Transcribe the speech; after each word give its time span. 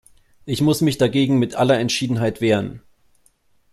Ich 0.45 0.61
muss 0.61 0.81
mich 0.81 0.97
dagegen 0.97 1.37
mit 1.37 1.53
aller 1.53 1.77
Entschiedenheit 1.79 2.41
wehren. 2.41 2.81